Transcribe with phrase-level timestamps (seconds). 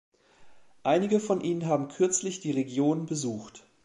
[0.81, 3.67] Einige von Ihnen haben kürzlich die Region besucht.